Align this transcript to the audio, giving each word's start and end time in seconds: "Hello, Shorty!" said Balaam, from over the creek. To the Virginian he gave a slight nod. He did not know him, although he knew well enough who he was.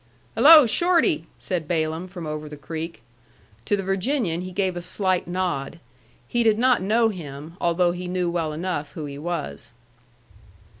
"Hello, 0.33 0.65
Shorty!" 0.65 1.27
said 1.37 1.67
Balaam, 1.67 2.07
from 2.07 2.25
over 2.25 2.49
the 2.49 2.57
creek. 2.57 3.03
To 3.65 3.77
the 3.77 3.83
Virginian 3.83 4.41
he 4.41 4.51
gave 4.51 4.75
a 4.75 4.81
slight 4.81 5.27
nod. 5.27 5.79
He 6.27 6.41
did 6.41 6.57
not 6.57 6.81
know 6.81 7.09
him, 7.09 7.55
although 7.61 7.91
he 7.91 8.07
knew 8.07 8.27
well 8.27 8.51
enough 8.51 8.93
who 8.93 9.05
he 9.05 9.19
was. 9.19 9.73